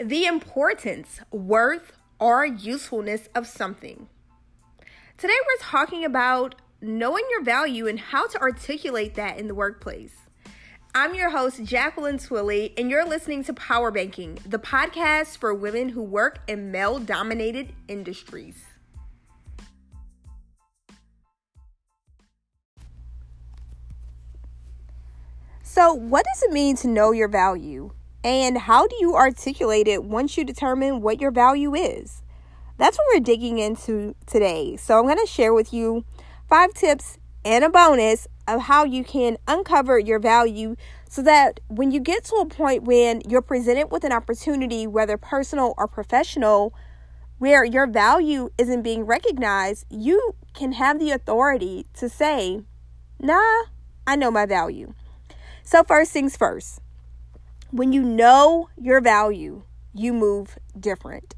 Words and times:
the 0.00 0.24
importance, 0.24 1.20
worth, 1.30 1.92
or 2.18 2.46
usefulness 2.46 3.28
of 3.34 3.46
something. 3.46 4.08
Today, 5.18 5.34
we're 5.46 5.62
talking 5.62 6.04
about 6.04 6.54
knowing 6.80 7.24
your 7.30 7.42
value 7.42 7.86
and 7.86 8.00
how 8.00 8.26
to 8.26 8.40
articulate 8.40 9.14
that 9.16 9.38
in 9.38 9.46
the 9.46 9.54
workplace. 9.54 10.14
I'm 10.94 11.14
your 11.14 11.30
host, 11.30 11.62
Jacqueline 11.62 12.16
Twillie, 12.16 12.72
and 12.78 12.90
you're 12.90 13.04
listening 13.04 13.44
to 13.44 13.52
Power 13.52 13.90
Banking, 13.90 14.38
the 14.46 14.58
podcast 14.58 15.36
for 15.36 15.52
women 15.52 15.90
who 15.90 16.02
work 16.02 16.38
in 16.48 16.72
male 16.72 16.98
dominated 16.98 17.74
industries. 17.86 18.64
So, 25.62 25.92
what 25.92 26.24
does 26.24 26.42
it 26.44 26.52
mean 26.52 26.74
to 26.78 26.88
know 26.88 27.12
your 27.12 27.28
value? 27.28 27.92
And 28.22 28.58
how 28.58 28.86
do 28.86 28.96
you 29.00 29.14
articulate 29.14 29.88
it 29.88 30.04
once 30.04 30.36
you 30.36 30.44
determine 30.44 31.00
what 31.00 31.20
your 31.20 31.30
value 31.30 31.74
is? 31.74 32.22
That's 32.76 32.98
what 32.98 33.06
we're 33.14 33.20
digging 33.20 33.58
into 33.58 34.14
today. 34.26 34.76
So, 34.76 34.98
I'm 34.98 35.04
going 35.04 35.18
to 35.18 35.26
share 35.26 35.52
with 35.52 35.72
you 35.72 36.04
five 36.48 36.74
tips 36.74 37.18
and 37.44 37.64
a 37.64 37.70
bonus 37.70 38.26
of 38.46 38.62
how 38.62 38.84
you 38.84 39.04
can 39.04 39.38
uncover 39.48 39.98
your 39.98 40.18
value 40.18 40.76
so 41.08 41.22
that 41.22 41.60
when 41.68 41.90
you 41.90 42.00
get 42.00 42.24
to 42.24 42.36
a 42.36 42.46
point 42.46 42.84
when 42.84 43.22
you're 43.28 43.42
presented 43.42 43.90
with 43.90 44.04
an 44.04 44.12
opportunity, 44.12 44.86
whether 44.86 45.16
personal 45.16 45.74
or 45.76 45.88
professional, 45.88 46.74
where 47.38 47.64
your 47.64 47.86
value 47.86 48.50
isn't 48.58 48.82
being 48.82 49.04
recognized, 49.04 49.86
you 49.88 50.34
can 50.52 50.72
have 50.72 50.98
the 50.98 51.10
authority 51.10 51.86
to 51.94 52.08
say, 52.08 52.60
Nah, 53.18 53.64
I 54.06 54.16
know 54.16 54.30
my 54.30 54.46
value. 54.46 54.94
So, 55.62 55.82
first 55.82 56.12
things 56.12 56.36
first, 56.36 56.80
when 57.70 57.92
you 57.92 58.02
know 58.02 58.68
your 58.76 59.00
value, 59.00 59.62
you 59.94 60.12
move 60.12 60.58
different. 60.78 61.34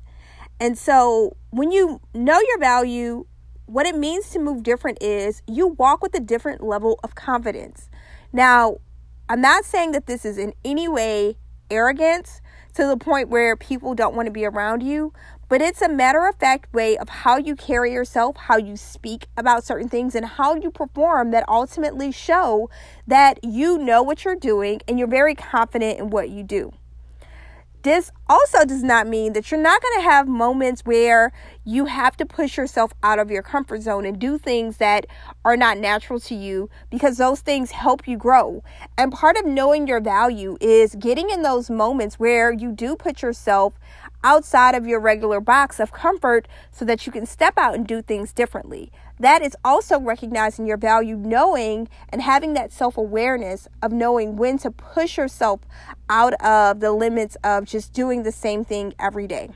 And 0.61 0.79
so, 0.79 1.37
when 1.51 1.73
you 1.73 2.01
know 2.15 2.39
your 2.41 2.59
value, 2.59 3.27
what 3.66 3.87
it 3.87 3.97
means 3.97 4.30
to 4.30 4.39
move 4.39 4.63
different 4.63 5.02
is 5.02 5.43
you 5.47 5.69
walk 5.69 6.02
with 6.02 6.15
a 6.15 6.21
different 6.21 6.63
level 6.63 7.01
of 7.02 7.15
confidence. 7.15 7.89
Now, 8.33 8.79
I'm 9.29 9.41
not 9.41 9.65
saying 9.65 9.93
that 9.93 10.07
this 10.07 10.24
is 10.24 10.39
in 10.39 10.52
any 10.65 10.89
way 10.89 11.37
arrogance 11.71 12.41
to 12.74 12.87
the 12.87 12.96
point 12.96 13.29
where 13.29 13.57
people 13.57 13.95
don't 13.95 14.15
want 14.15 14.27
to 14.27 14.33
be 14.33 14.45
around 14.45 14.83
you, 14.83 15.13
but 15.48 15.60
it's 15.60 15.82
a 15.82 15.88
matter 15.88 16.26
of 16.26 16.37
fact 16.37 16.73
way 16.73 16.96
of 16.96 17.09
how 17.09 17.37
you 17.37 17.54
carry 17.54 17.93
yourself, 17.93 18.37
how 18.37 18.57
you 18.57 18.76
speak 18.76 19.26
about 19.37 19.65
certain 19.65 19.88
things, 19.88 20.15
and 20.15 20.24
how 20.24 20.54
you 20.54 20.71
perform 20.71 21.30
that 21.30 21.45
ultimately 21.49 22.10
show 22.10 22.71
that 23.07 23.38
you 23.43 23.79
know 23.79 24.02
what 24.02 24.24
you're 24.24 24.37
doing 24.37 24.80
and 24.88 24.99
you're 24.99 25.09
very 25.09 25.34
confident 25.34 25.99
in 25.99 26.10
what 26.10 26.30
you 26.30 26.43
do. 26.43 26.73
This 27.82 28.12
also 28.29 28.65
does 28.65 28.84
not 28.84 29.09
mean 29.09 29.32
that 29.32 29.51
you're 29.51 29.60
not 29.60 29.82
going 29.82 29.99
to 29.99 30.09
have 30.09 30.29
moments 30.29 30.82
where 30.82 31.32
you 31.65 31.87
have 31.87 32.16
to 32.18 32.27
push 32.27 32.56
yourself 32.56 32.93
out 33.02 33.18
of 33.18 33.29
your 33.29 33.43
comfort 33.43 33.82
zone 33.82 34.06
and 34.06 34.21
do 34.21 34.38
things 34.38 34.77
that 34.77 35.04
are 35.45 35.56
not 35.56 35.79
natural 35.79 36.21
to 36.21 36.34
you 36.37 36.71
because 36.90 37.16
those 37.16 37.40
things 37.40 37.73
help 37.73 38.06
you 38.06 38.16
grow. 38.16 38.62
And 38.96 39.10
part 39.10 39.37
of 39.37 39.46
knowing 39.46 39.88
your 39.88 40.01
value 40.01 40.56
is 40.60 40.95
getting 40.95 41.29
in 41.29 41.43
those 41.43 41.71
moments 41.71 42.21
where 42.21 42.52
you 42.52 42.71
do 42.71 42.95
put 42.95 43.21
yourself 43.21 43.74
outside 44.24 44.74
of 44.74 44.87
your 44.87 45.01
regular 45.01 45.40
box 45.40 45.80
of 45.80 45.92
comfort 45.92 46.46
so 46.70 46.84
that 46.84 47.06
you 47.06 47.12
can 47.12 47.26
step 47.26 47.54
out 47.56 47.74
and 47.74 47.87
do 47.87 48.02
things 48.02 48.32
differently. 48.32 48.90
That 49.18 49.42
is 49.42 49.56
also 49.65 50.01
recognizing 50.01 50.66
your 50.66 50.76
value, 50.76 51.16
knowing 51.16 51.88
and 52.09 52.23
having 52.23 52.54
that 52.54 52.73
self 52.73 52.96
awareness 52.96 53.68
of 53.80 53.93
knowing 53.93 54.37
when 54.37 54.59
to 54.59 54.70
push 54.70 55.16
yourself 55.16 55.60
out 56.09 56.34
of 56.43 56.80
the 56.80 56.93
limits 56.93 57.37
of 57.45 57.65
just 57.65 57.93
doing 57.93 58.23
the 58.23 58.32
same 58.32 58.65
thing 58.65 58.95
every 58.98 59.26
day. 59.26 59.50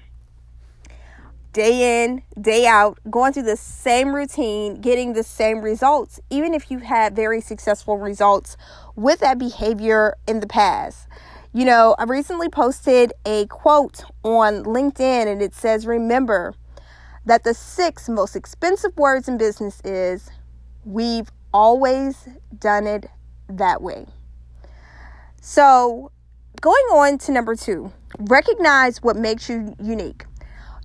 Day 1.52 2.04
in, 2.04 2.22
day 2.40 2.66
out, 2.66 2.98
going 3.10 3.32
through 3.32 3.44
the 3.44 3.56
same 3.56 4.14
routine, 4.14 4.80
getting 4.80 5.14
the 5.14 5.22
same 5.22 5.62
results, 5.62 6.20
even 6.28 6.52
if 6.52 6.70
you've 6.70 6.82
had 6.82 7.16
very 7.16 7.40
successful 7.40 7.96
results 7.96 8.56
with 8.94 9.20
that 9.20 9.38
behavior 9.38 10.16
in 10.28 10.40
the 10.40 10.46
past. 10.46 11.08
You 11.56 11.64
know, 11.64 11.96
I 11.98 12.04
recently 12.04 12.50
posted 12.50 13.14
a 13.24 13.46
quote 13.46 14.04
on 14.22 14.62
LinkedIn 14.64 15.26
and 15.26 15.40
it 15.40 15.54
says, 15.54 15.86
Remember 15.86 16.52
that 17.24 17.44
the 17.44 17.54
six 17.54 18.10
most 18.10 18.36
expensive 18.36 18.94
words 18.98 19.26
in 19.26 19.38
business 19.38 19.80
is, 19.82 20.30
We've 20.84 21.30
always 21.54 22.28
done 22.58 22.86
it 22.86 23.08
that 23.48 23.80
way. 23.80 24.04
So, 25.40 26.12
going 26.60 26.84
on 26.92 27.16
to 27.20 27.32
number 27.32 27.56
two, 27.56 27.90
recognize 28.18 29.02
what 29.02 29.16
makes 29.16 29.48
you 29.48 29.74
unique. 29.82 30.26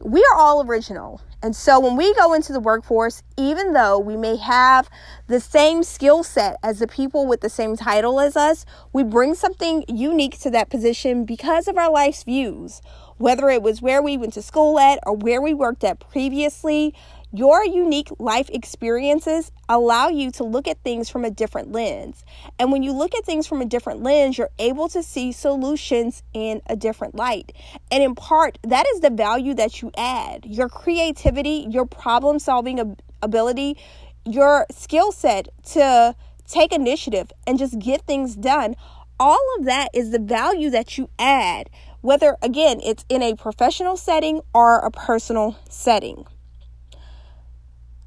We 0.02 0.24
are 0.32 0.40
all 0.40 0.66
original. 0.66 1.20
And 1.44 1.56
so 1.56 1.80
when 1.80 1.96
we 1.96 2.14
go 2.14 2.34
into 2.34 2.54
the 2.54 2.60
workforce, 2.60 3.24
even 3.36 3.74
though 3.74 3.98
we 3.98 4.16
may 4.16 4.36
have 4.38 4.90
the 5.28 5.40
same 5.40 5.82
skill 5.82 6.24
set 6.24 6.58
as 6.62 6.80
the 6.80 6.88
people 6.88 7.26
with 7.26 7.42
the 7.42 7.50
same 7.50 7.76
title 7.76 8.20
as 8.20 8.38
us, 8.38 8.66
we 8.94 9.04
bring 9.04 9.34
something 9.34 9.84
unique 9.88 10.40
to 10.42 10.52
that 10.52 10.70
position 10.70 11.26
because 11.26 11.68
of 11.68 11.78
our 11.78 11.92
life's 11.92 12.24
views. 12.24 12.82
Whether 13.18 13.50
it 13.50 13.64
was 13.64 13.82
where 13.82 14.02
we 14.02 14.18
went 14.18 14.34
to 14.34 14.42
school 14.42 14.80
at 14.80 15.00
or 15.06 15.14
where 15.14 15.42
we 15.42 15.54
worked 15.54 15.84
at 15.84 16.00
previously, 16.00 16.94
your 17.34 17.64
unique 17.64 18.10
life 18.20 18.50
experiences 18.50 19.52
allow 19.70 20.10
you 20.10 20.32
to 20.32 20.44
look 20.44 20.68
at 20.68 20.84
things 20.84 21.10
from 21.10 21.24
a 21.24 21.32
different 21.32 21.72
lens. 21.72 22.26
And 22.60 22.72
when 22.72 22.84
you 22.84 22.92
look 22.92 23.16
at 23.16 23.26
things 23.26 23.48
from 23.48 23.62
a 23.62 23.66
different 23.66 24.04
lens, 24.04 24.38
you're 24.38 24.50
able 24.60 24.90
to 24.90 25.02
see 25.02 25.32
solutions 25.32 26.24
in 26.34 26.62
a 26.68 26.76
different 26.76 27.16
light. 27.16 27.54
And 27.90 28.04
in 28.04 28.16
part, 28.16 28.58
that 28.64 28.86
is 28.94 29.00
the 29.00 29.10
value 29.10 29.54
that 29.54 29.82
you 29.82 29.92
add 29.98 30.46
your 30.46 30.68
creativity, 30.68 31.68
your 31.70 31.86
problem 31.86 32.40
solving 32.40 32.98
ability, 33.22 33.78
your 34.26 34.66
skill 34.70 35.12
set 35.12 35.48
to 35.72 36.16
take 36.48 36.74
initiative 36.74 37.32
and 37.48 37.58
just 37.58 37.80
get 37.80 38.02
things 38.02 38.36
done. 38.36 38.76
All 39.20 39.42
of 39.58 39.66
that 39.66 39.90
is 39.94 40.12
the 40.12 40.20
value 40.20 40.70
that 40.72 40.98
you 40.98 41.10
add, 41.18 41.70
whether 42.02 42.36
again 42.42 42.82
it's 42.84 43.06
in 43.08 43.22
a 43.22 43.36
professional 43.36 43.96
setting 43.96 44.42
or 44.54 44.80
a 44.80 44.92
personal 44.92 45.58
setting. 45.70 46.26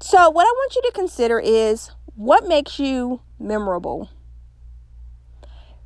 So, 0.07 0.29
what 0.29 0.43
I 0.43 0.51
want 0.51 0.75
you 0.75 0.83
to 0.83 0.91
consider 0.93 1.39
is 1.39 1.89
what 2.13 2.47
makes 2.47 2.77
you 2.77 3.21
memorable. 3.39 4.11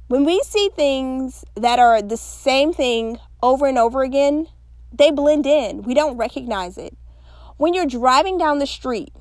When 0.09 0.25
we 0.25 0.41
see 0.41 0.69
things 0.75 1.45
that 1.55 1.79
are 1.79 2.01
the 2.01 2.17
same 2.17 2.73
thing 2.73 3.17
over 3.41 3.65
and 3.65 3.77
over 3.77 4.03
again, 4.03 4.47
they 4.91 5.09
blend 5.09 5.45
in. 5.45 5.83
We 5.83 5.93
don't 5.93 6.17
recognize 6.17 6.77
it. 6.77 6.97
When 7.55 7.73
you're 7.73 7.85
driving 7.85 8.37
down 8.37 8.59
the 8.59 8.67
street 8.67 9.13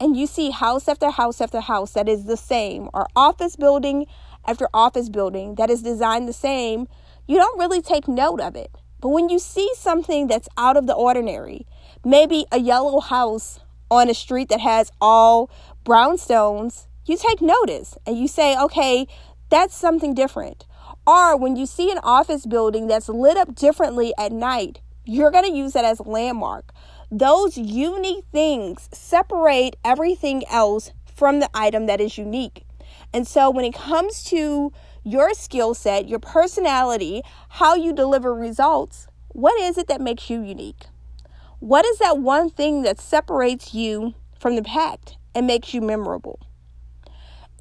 and 0.00 0.16
you 0.16 0.26
see 0.26 0.50
house 0.50 0.88
after 0.88 1.10
house 1.10 1.40
after 1.40 1.60
house 1.60 1.92
that 1.92 2.08
is 2.08 2.24
the 2.24 2.36
same, 2.36 2.90
or 2.92 3.06
office 3.14 3.54
building 3.54 4.04
after 4.44 4.68
office 4.74 5.08
building 5.08 5.54
that 5.54 5.70
is 5.70 5.80
designed 5.80 6.26
the 6.26 6.32
same, 6.32 6.88
you 7.28 7.36
don't 7.36 7.60
really 7.60 7.80
take 7.80 8.08
note 8.08 8.40
of 8.40 8.56
it. 8.56 8.72
But 9.00 9.10
when 9.10 9.28
you 9.28 9.38
see 9.38 9.70
something 9.76 10.26
that's 10.26 10.48
out 10.58 10.76
of 10.76 10.88
the 10.88 10.94
ordinary, 10.94 11.68
maybe 12.04 12.46
a 12.50 12.58
yellow 12.58 12.98
house 12.98 13.60
on 13.94 14.10
a 14.10 14.14
street 14.14 14.48
that 14.48 14.60
has 14.60 14.90
all 15.00 15.50
brownstones, 15.84 16.86
you 17.06 17.16
take 17.16 17.40
notice 17.40 17.96
and 18.06 18.18
you 18.18 18.28
say, 18.28 18.58
okay, 18.58 19.06
that's 19.50 19.76
something 19.76 20.14
different. 20.14 20.66
Or 21.06 21.36
when 21.36 21.56
you 21.56 21.66
see 21.66 21.90
an 21.90 21.98
office 22.02 22.46
building 22.46 22.86
that's 22.86 23.08
lit 23.08 23.36
up 23.36 23.54
differently 23.54 24.14
at 24.18 24.32
night, 24.32 24.80
you're 25.04 25.30
going 25.30 25.44
to 25.44 25.56
use 25.56 25.74
that 25.74 25.84
as 25.84 26.00
a 26.00 26.04
landmark. 26.04 26.72
Those 27.10 27.58
unique 27.58 28.24
things 28.32 28.88
separate 28.92 29.76
everything 29.84 30.42
else 30.48 30.92
from 31.04 31.40
the 31.40 31.50
item 31.54 31.86
that 31.86 32.00
is 32.00 32.18
unique. 32.18 32.64
And 33.12 33.28
so 33.28 33.50
when 33.50 33.64
it 33.64 33.74
comes 33.74 34.24
to 34.24 34.72
your 35.04 35.34
skill 35.34 35.74
set, 35.74 36.08
your 36.08 36.18
personality, 36.18 37.22
how 37.50 37.74
you 37.74 37.92
deliver 37.92 38.34
results, 38.34 39.06
what 39.28 39.60
is 39.60 39.76
it 39.76 39.88
that 39.88 40.00
makes 40.00 40.30
you 40.30 40.42
unique? 40.42 40.86
What 41.64 41.86
is 41.86 41.96
that 41.96 42.18
one 42.18 42.50
thing 42.50 42.82
that 42.82 43.00
separates 43.00 43.72
you 43.72 44.12
from 44.38 44.54
the 44.54 44.62
pack 44.62 45.00
and 45.34 45.46
makes 45.46 45.72
you 45.72 45.80
memorable? 45.80 46.38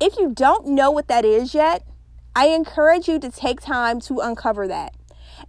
If 0.01 0.17
you 0.17 0.33
don't 0.35 0.67
know 0.67 0.91
what 0.91 1.07
that 1.07 1.23
is 1.23 1.53
yet, 1.53 1.87
I 2.35 2.47
encourage 2.47 3.07
you 3.07 3.17
to 3.17 3.31
take 3.31 3.61
time 3.61 4.01
to 4.01 4.19
uncover 4.19 4.67
that. 4.67 4.93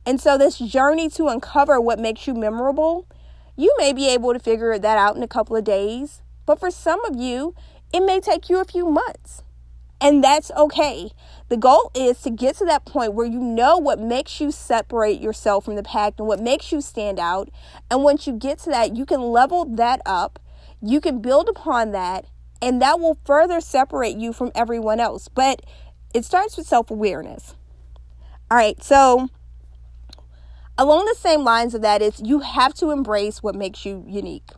And 0.06 0.20
so, 0.20 0.38
this 0.38 0.56
journey 0.56 1.08
to 1.08 1.26
uncover 1.26 1.80
what 1.80 1.98
makes 1.98 2.28
you 2.28 2.34
memorable, 2.34 3.08
you 3.56 3.74
may 3.76 3.92
be 3.92 4.08
able 4.08 4.32
to 4.32 4.38
figure 4.38 4.78
that 4.78 4.98
out 4.98 5.16
in 5.16 5.24
a 5.24 5.26
couple 5.26 5.56
of 5.56 5.64
days. 5.64 6.22
But 6.46 6.60
for 6.60 6.70
some 6.70 7.04
of 7.06 7.16
you, 7.16 7.56
it 7.92 8.04
may 8.04 8.20
take 8.20 8.48
you 8.48 8.60
a 8.60 8.64
few 8.64 8.88
months. 8.88 9.42
And 10.00 10.22
that's 10.22 10.50
okay. 10.50 11.10
The 11.48 11.56
goal 11.56 11.90
is 11.94 12.20
to 12.22 12.30
get 12.30 12.56
to 12.56 12.64
that 12.64 12.84
point 12.84 13.14
where 13.14 13.26
you 13.26 13.40
know 13.40 13.78
what 13.78 14.00
makes 14.00 14.40
you 14.40 14.50
separate 14.50 15.20
yourself 15.20 15.64
from 15.64 15.76
the 15.76 15.82
pack 15.82 16.14
and 16.18 16.26
what 16.26 16.40
makes 16.40 16.72
you 16.72 16.80
stand 16.80 17.18
out. 17.18 17.48
And 17.90 18.02
once 18.02 18.26
you 18.26 18.32
get 18.34 18.58
to 18.60 18.70
that, 18.70 18.96
you 18.96 19.06
can 19.06 19.20
level 19.20 19.64
that 19.64 20.00
up, 20.04 20.38
you 20.82 21.00
can 21.00 21.20
build 21.20 21.48
upon 21.48 21.92
that, 21.92 22.26
and 22.60 22.82
that 22.82 23.00
will 23.00 23.18
further 23.24 23.60
separate 23.60 24.16
you 24.16 24.32
from 24.32 24.50
everyone 24.54 25.00
else. 25.00 25.28
But 25.28 25.64
it 26.12 26.24
starts 26.24 26.56
with 26.56 26.66
self 26.66 26.90
awareness. 26.90 27.54
All 28.50 28.58
right, 28.58 28.82
so 28.82 29.28
along 30.76 31.06
the 31.06 31.16
same 31.18 31.44
lines 31.44 31.74
of 31.74 31.82
that 31.82 32.02
is 32.02 32.20
you 32.22 32.40
have 32.40 32.74
to 32.74 32.90
embrace 32.90 33.42
what 33.42 33.54
makes 33.54 33.84
you 33.84 34.04
unique. 34.06 34.50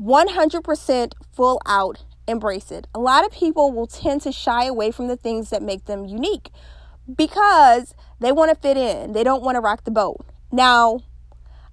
100% 0.00 1.12
full 1.32 1.60
out 1.66 2.04
embrace 2.28 2.70
it. 2.70 2.86
A 2.94 3.00
lot 3.00 3.24
of 3.24 3.32
people 3.32 3.72
will 3.72 3.86
tend 3.86 4.22
to 4.22 4.32
shy 4.32 4.64
away 4.64 4.90
from 4.90 5.08
the 5.08 5.16
things 5.16 5.50
that 5.50 5.62
make 5.62 5.86
them 5.86 6.04
unique 6.04 6.50
because 7.16 7.94
they 8.20 8.32
want 8.32 8.50
to 8.50 8.60
fit 8.60 8.76
in. 8.76 9.12
They 9.12 9.24
don't 9.24 9.42
want 9.42 9.56
to 9.56 9.60
rock 9.60 9.84
the 9.84 9.90
boat. 9.90 10.24
Now, 10.52 11.00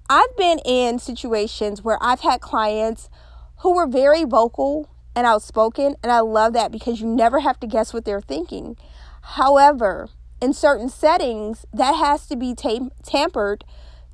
I've 0.09 0.35
been 0.37 0.59
in 0.59 0.99
situations 0.99 1.83
where 1.83 1.97
I've 2.01 2.21
had 2.21 2.41
clients 2.41 3.09
who 3.57 3.75
were 3.75 3.87
very 3.87 4.23
vocal 4.23 4.89
and 5.15 5.25
outspoken, 5.25 5.95
and 6.03 6.11
I 6.11 6.19
love 6.19 6.53
that 6.53 6.71
because 6.71 7.01
you 7.01 7.07
never 7.07 7.39
have 7.39 7.59
to 7.61 7.67
guess 7.67 7.93
what 7.93 8.05
they're 8.05 8.21
thinking. 8.21 8.77
However, 9.21 10.09
in 10.41 10.53
certain 10.53 10.89
settings, 10.89 11.65
that 11.73 11.93
has 11.93 12.27
to 12.27 12.35
be 12.35 12.53
tam- 12.53 12.91
tampered 13.03 13.63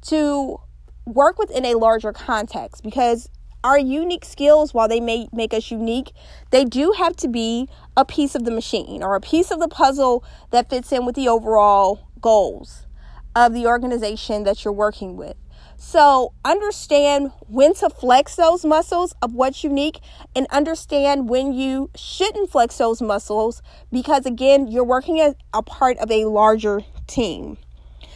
to 0.03 0.57
work 1.05 1.37
within 1.37 1.65
a 1.65 1.75
larger 1.75 2.13
context 2.13 2.83
because 2.83 3.29
our 3.63 3.77
unique 3.77 4.25
skills, 4.25 4.73
while 4.73 4.87
they 4.87 4.99
may 4.99 5.27
make 5.31 5.53
us 5.53 5.71
unique, 5.71 6.13
they 6.49 6.65
do 6.65 6.93
have 6.97 7.15
to 7.17 7.27
be 7.27 7.69
a 7.95 8.05
piece 8.05 8.35
of 8.35 8.43
the 8.43 8.51
machine 8.51 9.03
or 9.03 9.15
a 9.15 9.21
piece 9.21 9.51
of 9.51 9.59
the 9.59 9.67
puzzle 9.67 10.23
that 10.49 10.69
fits 10.69 10.91
in 10.91 11.05
with 11.05 11.15
the 11.15 11.27
overall 11.27 12.07
goals 12.19 12.87
of 13.35 13.53
the 13.53 13.67
organization 13.67 14.43
that 14.43 14.63
you're 14.63 14.73
working 14.73 15.15
with. 15.15 15.35
So, 15.83 16.33
understand 16.45 17.31
when 17.47 17.73
to 17.75 17.89
flex 17.89 18.35
those 18.35 18.63
muscles 18.63 19.15
of 19.21 19.33
what's 19.33 19.63
unique 19.63 19.99
and 20.35 20.45
understand 20.51 21.27
when 21.27 21.53
you 21.53 21.89
shouldn't 21.95 22.51
flex 22.51 22.77
those 22.77 23.01
muscles 23.01 23.63
because, 23.91 24.27
again, 24.27 24.67
you're 24.67 24.83
working 24.83 25.19
as 25.19 25.33
a 25.55 25.63
part 25.63 25.97
of 25.97 26.11
a 26.11 26.25
larger 26.25 26.81
team. 27.07 27.57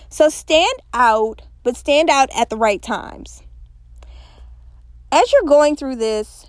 So, 0.09 0.29
stand 0.29 0.77
out, 0.93 1.41
but 1.63 1.75
stand 1.75 2.11
out 2.11 2.29
at 2.35 2.51
the 2.51 2.57
right 2.57 2.83
times. 2.83 3.41
As 5.15 5.31
you're 5.31 5.43
going 5.47 5.77
through 5.77 5.95
this, 5.95 6.47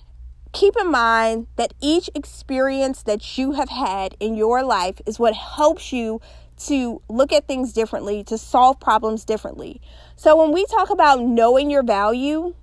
keep 0.53 0.75
in 0.77 0.91
mind 0.91 1.47
that 1.55 1.73
each 1.81 2.11
experience 2.17 3.01
that 3.05 3.39
you 3.39 3.53
have 3.53 3.69
had 3.69 4.17
in 4.19 4.35
your 4.35 4.65
life 4.65 5.01
is 5.07 5.21
what 5.21 5.35
helps 5.35 5.93
you 5.93 6.21
to 6.65 7.01
look 7.09 7.33
at 7.33 7.47
things 7.47 7.73
differently, 7.73 8.25
to 8.25 8.37
solve 8.37 8.81
problems 8.81 9.25
differently. 9.25 9.81
So 10.17 10.35
when 10.35 10.51
we 10.51 10.67
talk 10.67 10.91
about 10.91 11.23
knowing 11.23 11.71
your 11.71 11.85
value, 11.85 12.57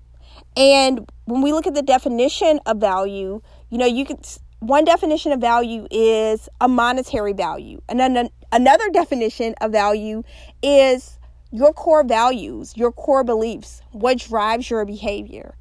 and 0.58 1.10
when 1.24 1.42
we 1.42 1.54
look 1.54 1.68
at 1.68 1.74
the 1.74 1.82
definition 1.82 2.60
of 2.66 2.80
value, 2.80 3.42
you 3.70 3.78
know, 3.78 3.86
you 3.86 4.04
can 4.04 4.18
one 4.60 4.84
definition 4.84 5.32
of 5.32 5.40
value 5.40 5.88
is 5.90 6.50
a 6.60 6.68
monetary 6.68 7.32
value. 7.32 7.82
And 7.88 7.98
then 7.98 8.30
another 8.52 8.90
definition 8.90 9.56
of 9.62 9.72
value 9.72 10.24
is 10.62 11.18
your 11.50 11.72
core 11.72 12.04
values, 12.04 12.74
your 12.76 12.92
core 12.92 13.24
beliefs, 13.24 13.82
what 13.94 14.18
drives 14.18 14.70
your 14.70 14.84
behavior. 14.84 15.56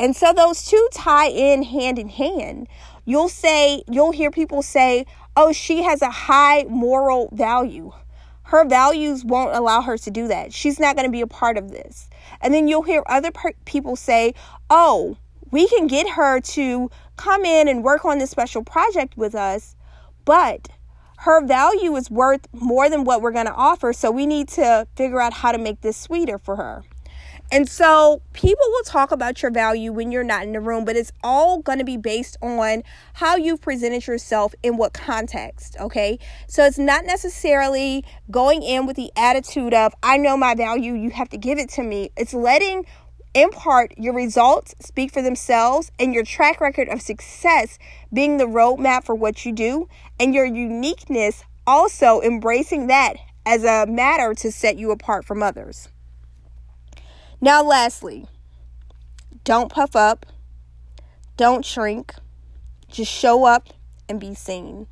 And 0.00 0.16
so 0.16 0.32
those 0.32 0.64
two 0.64 0.88
tie 0.92 1.28
in 1.28 1.62
hand 1.62 1.98
in 1.98 2.08
hand. 2.08 2.68
You'll 3.04 3.28
say, 3.28 3.82
you'll 3.86 4.12
hear 4.12 4.30
people 4.30 4.62
say, 4.62 5.04
oh, 5.36 5.52
she 5.52 5.82
has 5.82 6.00
a 6.00 6.10
high 6.10 6.64
moral 6.70 7.28
value. 7.32 7.92
Her 8.44 8.64
values 8.64 9.26
won't 9.26 9.54
allow 9.54 9.82
her 9.82 9.98
to 9.98 10.10
do 10.10 10.26
that. 10.28 10.54
She's 10.54 10.80
not 10.80 10.96
going 10.96 11.06
to 11.06 11.12
be 11.12 11.20
a 11.20 11.26
part 11.26 11.58
of 11.58 11.70
this. 11.70 12.08
And 12.40 12.54
then 12.54 12.66
you'll 12.66 12.82
hear 12.82 13.02
other 13.06 13.30
per- 13.30 13.52
people 13.66 13.94
say, 13.94 14.32
oh, 14.70 15.18
we 15.50 15.68
can 15.68 15.86
get 15.86 16.08
her 16.08 16.40
to 16.40 16.90
come 17.16 17.44
in 17.44 17.68
and 17.68 17.84
work 17.84 18.06
on 18.06 18.18
this 18.18 18.30
special 18.30 18.64
project 18.64 19.18
with 19.18 19.34
us, 19.34 19.76
but 20.24 20.68
her 21.18 21.44
value 21.44 21.94
is 21.96 22.10
worth 22.10 22.48
more 22.54 22.88
than 22.88 23.04
what 23.04 23.20
we're 23.20 23.32
going 23.32 23.46
to 23.46 23.52
offer. 23.52 23.92
So 23.92 24.10
we 24.10 24.24
need 24.24 24.48
to 24.48 24.86
figure 24.96 25.20
out 25.20 25.34
how 25.34 25.52
to 25.52 25.58
make 25.58 25.82
this 25.82 25.98
sweeter 25.98 26.38
for 26.38 26.56
her. 26.56 26.84
And 27.52 27.68
so 27.68 28.22
people 28.32 28.64
will 28.68 28.84
talk 28.84 29.10
about 29.10 29.42
your 29.42 29.50
value 29.50 29.92
when 29.92 30.12
you're 30.12 30.22
not 30.22 30.44
in 30.44 30.52
the 30.52 30.60
room, 30.60 30.84
but 30.84 30.94
it's 30.94 31.10
all 31.24 31.58
going 31.58 31.78
to 31.78 31.84
be 31.84 31.96
based 31.96 32.36
on 32.40 32.84
how 33.14 33.34
you've 33.34 33.60
presented 33.60 34.06
yourself 34.06 34.54
in 34.62 34.76
what 34.76 34.92
context, 34.92 35.76
okay? 35.80 36.18
So 36.46 36.64
it's 36.64 36.78
not 36.78 37.04
necessarily 37.04 38.04
going 38.30 38.62
in 38.62 38.86
with 38.86 38.94
the 38.94 39.10
attitude 39.16 39.74
of, 39.74 39.92
I 40.00 40.16
know 40.16 40.36
my 40.36 40.54
value, 40.54 40.94
you 40.94 41.10
have 41.10 41.28
to 41.30 41.38
give 41.38 41.58
it 41.58 41.70
to 41.70 41.82
me. 41.82 42.10
It's 42.16 42.32
letting 42.32 42.86
in 43.34 43.50
part 43.50 43.94
your 43.96 44.14
results 44.14 44.74
speak 44.80 45.12
for 45.12 45.22
themselves 45.22 45.90
and 45.98 46.14
your 46.14 46.24
track 46.24 46.60
record 46.60 46.88
of 46.88 47.02
success 47.02 47.78
being 48.12 48.38
the 48.38 48.46
roadmap 48.46 49.04
for 49.04 49.14
what 49.14 49.44
you 49.44 49.52
do, 49.52 49.88
and 50.20 50.34
your 50.34 50.44
uniqueness 50.44 51.42
also 51.66 52.20
embracing 52.20 52.86
that 52.86 53.14
as 53.44 53.64
a 53.64 53.86
matter 53.86 54.34
to 54.34 54.52
set 54.52 54.76
you 54.76 54.92
apart 54.92 55.24
from 55.24 55.42
others. 55.42 55.88
Now, 57.42 57.62
lastly, 57.62 58.26
don't 59.44 59.72
puff 59.72 59.96
up, 59.96 60.26
don't 61.38 61.64
shrink, 61.64 62.14
just 62.90 63.10
show 63.10 63.46
up 63.46 63.68
and 64.10 64.20
be 64.20 64.34
seen. 64.34 64.88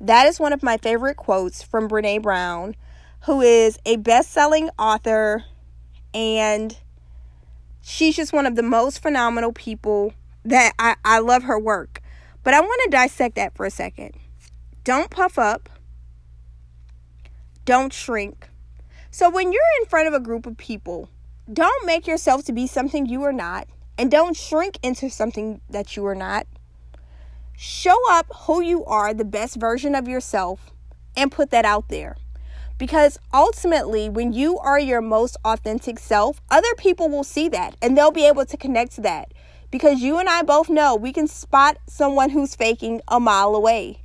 That 0.00 0.26
is 0.26 0.40
one 0.40 0.52
of 0.52 0.64
my 0.64 0.76
favorite 0.76 1.16
quotes 1.16 1.62
from 1.62 1.88
Brene 1.88 2.22
Brown, 2.22 2.74
who 3.26 3.40
is 3.40 3.78
a 3.86 3.96
best 3.96 4.32
selling 4.32 4.68
author, 4.80 5.44
and 6.12 6.76
she's 7.82 8.16
just 8.16 8.32
one 8.32 8.46
of 8.46 8.56
the 8.56 8.62
most 8.64 9.00
phenomenal 9.00 9.52
people 9.52 10.12
that 10.44 10.72
I, 10.80 10.96
I 11.04 11.20
love 11.20 11.44
her 11.44 11.58
work. 11.58 12.02
But 12.42 12.54
I 12.54 12.60
want 12.60 12.80
to 12.84 12.90
dissect 12.90 13.36
that 13.36 13.54
for 13.54 13.64
a 13.64 13.70
second. 13.70 14.16
Don't 14.82 15.08
puff 15.08 15.38
up, 15.38 15.68
don't 17.64 17.92
shrink. 17.92 18.48
So, 19.12 19.30
when 19.30 19.52
you're 19.52 19.62
in 19.80 19.86
front 19.86 20.08
of 20.08 20.14
a 20.14 20.18
group 20.18 20.44
of 20.44 20.56
people, 20.56 21.08
don't 21.52 21.86
make 21.86 22.06
yourself 22.06 22.44
to 22.44 22.52
be 22.52 22.66
something 22.66 23.06
you 23.06 23.22
are 23.24 23.32
not, 23.32 23.68
and 23.98 24.10
don't 24.10 24.36
shrink 24.36 24.78
into 24.82 25.10
something 25.10 25.60
that 25.68 25.96
you 25.96 26.06
are 26.06 26.14
not. 26.14 26.46
Show 27.56 27.96
up 28.10 28.26
who 28.46 28.60
you 28.60 28.84
are, 28.86 29.12
the 29.12 29.24
best 29.24 29.56
version 29.56 29.94
of 29.94 30.08
yourself, 30.08 30.72
and 31.16 31.30
put 31.30 31.50
that 31.50 31.64
out 31.64 31.88
there. 31.88 32.16
Because 32.78 33.18
ultimately, 33.32 34.08
when 34.08 34.32
you 34.32 34.58
are 34.58 34.80
your 34.80 35.00
most 35.00 35.36
authentic 35.44 35.98
self, 35.98 36.40
other 36.50 36.74
people 36.76 37.08
will 37.08 37.22
see 37.22 37.48
that 37.50 37.76
and 37.80 37.96
they'll 37.96 38.10
be 38.10 38.26
able 38.26 38.44
to 38.46 38.56
connect 38.56 38.92
to 38.96 39.00
that. 39.02 39.32
Because 39.70 40.00
you 40.00 40.18
and 40.18 40.28
I 40.28 40.42
both 40.42 40.68
know 40.68 40.96
we 40.96 41.12
can 41.12 41.28
spot 41.28 41.78
someone 41.86 42.30
who's 42.30 42.56
faking 42.56 43.00
a 43.06 43.20
mile 43.20 43.54
away. 43.54 44.00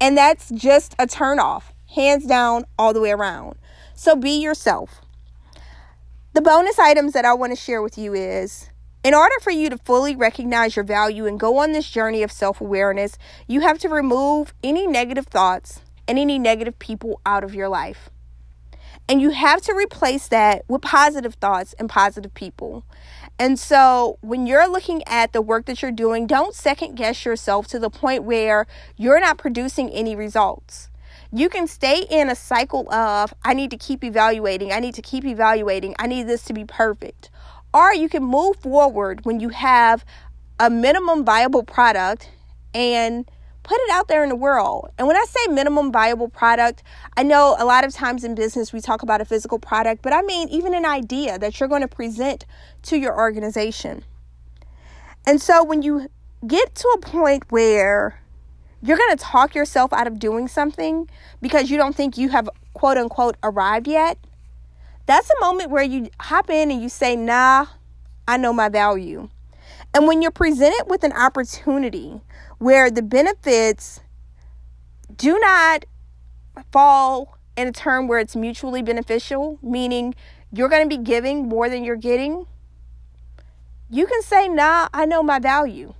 And 0.00 0.16
that's 0.16 0.50
just 0.50 0.94
a 0.98 1.06
turnoff, 1.06 1.64
hands 1.94 2.26
down, 2.26 2.64
all 2.78 2.92
the 2.92 3.00
way 3.00 3.10
around. 3.10 3.56
So 3.94 4.16
be 4.16 4.40
yourself. 4.40 5.02
The 6.36 6.42
bonus 6.42 6.78
items 6.78 7.14
that 7.14 7.24
I 7.24 7.32
want 7.32 7.52
to 7.52 7.56
share 7.56 7.80
with 7.80 7.96
you 7.96 8.12
is 8.12 8.68
in 9.02 9.14
order 9.14 9.34
for 9.40 9.50
you 9.50 9.70
to 9.70 9.78
fully 9.78 10.14
recognize 10.14 10.76
your 10.76 10.84
value 10.84 11.24
and 11.24 11.40
go 11.40 11.56
on 11.56 11.72
this 11.72 11.88
journey 11.90 12.22
of 12.22 12.30
self 12.30 12.60
awareness, 12.60 13.16
you 13.48 13.62
have 13.62 13.78
to 13.78 13.88
remove 13.88 14.52
any 14.62 14.86
negative 14.86 15.28
thoughts 15.28 15.80
and 16.06 16.18
any 16.18 16.38
negative 16.38 16.78
people 16.78 17.22
out 17.24 17.42
of 17.42 17.54
your 17.54 17.70
life. 17.70 18.10
And 19.08 19.22
you 19.22 19.30
have 19.30 19.62
to 19.62 19.72
replace 19.72 20.28
that 20.28 20.66
with 20.68 20.82
positive 20.82 21.36
thoughts 21.36 21.74
and 21.78 21.88
positive 21.88 22.34
people. 22.34 22.84
And 23.38 23.58
so, 23.58 24.18
when 24.20 24.46
you're 24.46 24.70
looking 24.70 25.02
at 25.06 25.32
the 25.32 25.40
work 25.40 25.64
that 25.64 25.80
you're 25.80 25.90
doing, 25.90 26.26
don't 26.26 26.54
second 26.54 26.96
guess 26.96 27.24
yourself 27.24 27.66
to 27.68 27.78
the 27.78 27.88
point 27.88 28.24
where 28.24 28.66
you're 28.98 29.20
not 29.20 29.38
producing 29.38 29.88
any 29.88 30.14
results 30.14 30.90
you 31.36 31.50
can 31.50 31.66
stay 31.66 32.06
in 32.10 32.30
a 32.30 32.34
cycle 32.34 32.90
of, 32.90 33.34
I 33.44 33.52
need 33.52 33.70
to 33.70 33.76
keep 33.76 34.02
evaluating, 34.02 34.72
I 34.72 34.80
need 34.80 34.94
to 34.94 35.02
keep 35.02 35.26
evaluating, 35.26 35.94
I 35.98 36.06
need 36.06 36.26
this 36.26 36.44
to 36.44 36.54
be 36.54 36.64
perfect. 36.64 37.28
Or 37.74 37.92
you 37.92 38.08
can 38.08 38.22
move 38.22 38.56
forward 38.56 39.26
when 39.26 39.38
you 39.38 39.50
have 39.50 40.02
a 40.58 40.70
minimum 40.70 41.26
viable 41.26 41.62
product 41.62 42.30
and 42.72 43.30
put 43.64 43.78
it 43.80 43.90
out 43.90 44.08
there 44.08 44.22
in 44.22 44.30
the 44.30 44.36
world. 44.36 44.90
And 44.96 45.06
when 45.06 45.16
I 45.16 45.24
say 45.28 45.52
minimum 45.52 45.92
viable 45.92 46.30
product, 46.30 46.82
I 47.18 47.22
know 47.22 47.54
a 47.58 47.66
lot 47.66 47.84
of 47.84 47.92
times 47.92 48.24
in 48.24 48.34
business 48.34 48.72
we 48.72 48.80
talk 48.80 49.02
about 49.02 49.20
a 49.20 49.26
physical 49.26 49.58
product, 49.58 50.00
but 50.00 50.14
I 50.14 50.22
mean 50.22 50.48
even 50.48 50.72
an 50.72 50.86
idea 50.86 51.38
that 51.38 51.60
you're 51.60 51.68
going 51.68 51.82
to 51.82 51.88
present 51.88 52.46
to 52.84 52.96
your 52.96 53.14
organization. 53.14 54.04
And 55.26 55.42
so 55.42 55.62
when 55.62 55.82
you 55.82 56.08
get 56.46 56.74
to 56.76 56.88
a 56.94 56.98
point 56.98 57.42
where 57.50 58.22
you're 58.82 58.96
going 58.96 59.16
to 59.16 59.22
talk 59.22 59.54
yourself 59.54 59.92
out 59.92 60.06
of 60.06 60.18
doing 60.18 60.48
something 60.48 61.08
because 61.40 61.70
you 61.70 61.76
don't 61.76 61.94
think 61.94 62.16
you 62.18 62.28
have 62.30 62.48
quote 62.74 62.98
unquote 62.98 63.36
arrived 63.42 63.88
yet, 63.88 64.18
that's 65.06 65.30
a 65.30 65.40
moment 65.40 65.70
where 65.70 65.82
you 65.82 66.10
hop 66.20 66.50
in 66.50 66.70
and 66.70 66.82
you 66.82 66.88
say, 66.88 67.16
nah, 67.16 67.66
I 68.28 68.36
know 68.36 68.52
my 68.52 68.68
value. 68.68 69.28
And 69.94 70.06
when 70.06 70.20
you're 70.20 70.30
presented 70.30 70.84
with 70.88 71.04
an 71.04 71.12
opportunity 71.12 72.20
where 72.58 72.90
the 72.90 73.02
benefits 73.02 74.00
do 75.16 75.38
not 75.38 75.84
fall 76.72 77.38
in 77.56 77.68
a 77.68 77.72
term 77.72 78.08
where 78.08 78.18
it's 78.18 78.36
mutually 78.36 78.82
beneficial, 78.82 79.58
meaning 79.62 80.14
you're 80.52 80.68
going 80.68 80.88
to 80.88 80.96
be 80.96 81.02
giving 81.02 81.48
more 81.48 81.68
than 81.68 81.84
you're 81.84 81.96
getting, 81.96 82.46
you 83.88 84.06
can 84.06 84.22
say, 84.22 84.48
nah, 84.48 84.88
I 84.92 85.06
know 85.06 85.22
my 85.22 85.38
value. 85.38 85.94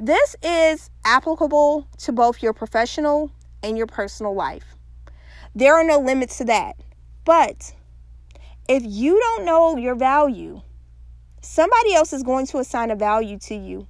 This 0.00 0.36
is 0.44 0.90
applicable 1.04 1.88
to 1.98 2.12
both 2.12 2.40
your 2.40 2.52
professional 2.52 3.32
and 3.64 3.76
your 3.76 3.88
personal 3.88 4.32
life. 4.32 4.76
There 5.56 5.74
are 5.74 5.82
no 5.82 5.98
limits 5.98 6.38
to 6.38 6.44
that. 6.44 6.76
But 7.24 7.74
if 8.68 8.84
you 8.86 9.18
don't 9.18 9.44
know 9.44 9.76
your 9.76 9.96
value, 9.96 10.62
somebody 11.42 11.94
else 11.94 12.12
is 12.12 12.22
going 12.22 12.46
to 12.46 12.58
assign 12.58 12.92
a 12.92 12.96
value 12.96 13.38
to 13.40 13.56
you, 13.56 13.88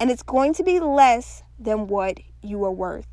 and 0.00 0.10
it's 0.10 0.22
going 0.22 0.54
to 0.54 0.62
be 0.62 0.80
less 0.80 1.42
than 1.58 1.86
what 1.86 2.18
you 2.42 2.64
are 2.64 2.72
worth. 2.72 3.06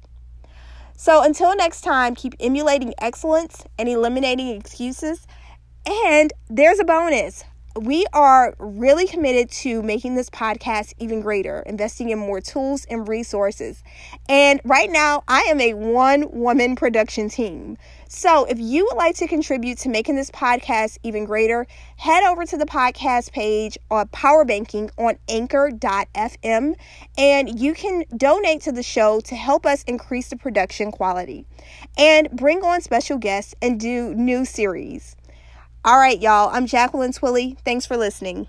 So 0.96 1.24
until 1.24 1.56
next 1.58 1.82
time, 1.82 2.16
keep 2.16 2.36
emulating 2.40 2.94
excellence 3.00 3.66
and 3.78 3.90
eliminating 3.90 4.48
excuses. 4.48 5.28
And 5.86 6.32
there's 6.50 6.80
a 6.80 6.86
bonus 6.86 7.44
we 7.76 8.06
are 8.14 8.54
really 8.60 9.08
committed 9.08 9.50
to 9.50 9.82
making 9.82 10.16
this 10.16 10.30
podcast 10.30 10.94
even 11.00 11.22
greater, 11.22 11.62
investing 11.66 12.10
in 12.10 12.20
more 12.20 12.40
tools 12.40 12.86
and 12.86 13.08
resources. 13.08 13.84
And 14.30 14.62
right 14.64 14.92
now, 14.92 15.24
I 15.28 15.42
am 15.42 15.60
a 15.60 15.74
one 15.74 16.30
woman 16.32 16.76
production 16.76 17.30
team. 17.30 17.78
So 18.08 18.46
if 18.46 18.60
you 18.60 18.86
would 18.86 18.98
like 18.98 19.16
to 19.16 19.28
contribute 19.28 19.80
to 19.80 19.90
making 19.90 20.16
this 20.16 20.30
podcast 20.30 21.00
even 21.02 21.26
greater, 21.26 21.66
head 21.98 22.24
over 22.24 22.46
to 22.46 22.58
the 22.58 22.66
podcast 22.66 23.32
page 23.32 23.78
on 23.90 24.08
Power 24.10 24.46
Banking 24.46 24.92
on 25.00 25.18
anchor.fm 25.28 26.76
and 27.18 27.60
you 27.60 27.74
can 27.74 28.04
donate 28.16 28.62
to 28.62 28.72
the 28.72 28.84
show 28.84 29.20
to 29.22 29.36
help 29.36 29.66
us 29.66 29.84
increase 29.84 30.30
the 30.30 30.36
production 30.36 30.92
quality 30.92 31.48
and 31.98 32.30
bring 32.32 32.64
on 32.64 32.82
special 32.82 33.18
guests 33.18 33.56
and 33.64 33.80
do 33.80 34.14
new 34.14 34.46
series. 34.46 35.16
All 35.86 35.98
right, 35.98 36.20
y'all. 36.22 36.50
I'm 36.54 36.66
Jacqueline 36.66 37.12
Twillie. 37.12 37.58
Thanks 37.66 37.86
for 37.86 37.98
listening. 37.98 38.48